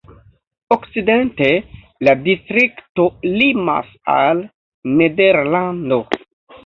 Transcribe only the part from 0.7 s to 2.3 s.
Okcidente la